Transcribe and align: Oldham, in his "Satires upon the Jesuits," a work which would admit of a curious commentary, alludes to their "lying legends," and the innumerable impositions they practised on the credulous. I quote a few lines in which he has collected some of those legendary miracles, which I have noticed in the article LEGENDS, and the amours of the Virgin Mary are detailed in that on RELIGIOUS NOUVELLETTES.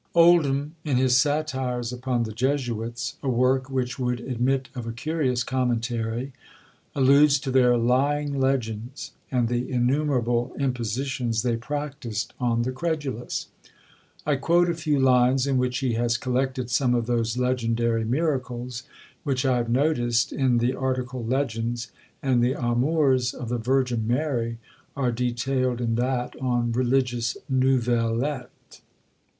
Oldham, 0.15 0.73
in 0.83 0.97
his 0.97 1.15
"Satires 1.15 1.93
upon 1.93 2.23
the 2.23 2.31
Jesuits," 2.31 3.17
a 3.21 3.29
work 3.29 3.69
which 3.69 3.99
would 3.99 4.19
admit 4.19 4.67
of 4.73 4.87
a 4.87 4.91
curious 4.91 5.43
commentary, 5.43 6.33
alludes 6.95 7.37
to 7.37 7.51
their 7.51 7.77
"lying 7.77 8.39
legends," 8.39 9.11
and 9.31 9.47
the 9.47 9.69
innumerable 9.71 10.55
impositions 10.57 11.43
they 11.43 11.55
practised 11.55 12.33
on 12.39 12.63
the 12.63 12.71
credulous. 12.71 13.49
I 14.25 14.37
quote 14.37 14.71
a 14.71 14.73
few 14.73 14.97
lines 14.99 15.45
in 15.45 15.57
which 15.59 15.77
he 15.81 15.93
has 15.93 16.17
collected 16.17 16.71
some 16.71 16.95
of 16.95 17.05
those 17.05 17.37
legendary 17.37 18.03
miracles, 18.03 18.81
which 19.23 19.45
I 19.45 19.57
have 19.57 19.69
noticed 19.69 20.33
in 20.33 20.57
the 20.57 20.73
article 20.73 21.23
LEGENDS, 21.23 21.91
and 22.23 22.43
the 22.43 22.53
amours 22.53 23.35
of 23.35 23.49
the 23.49 23.59
Virgin 23.59 24.07
Mary 24.07 24.57
are 24.97 25.11
detailed 25.11 25.79
in 25.79 25.93
that 25.93 26.35
on 26.41 26.71
RELIGIOUS 26.71 27.37
NOUVELLETTES. 27.47 28.81